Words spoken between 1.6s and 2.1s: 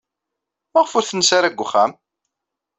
uxxam?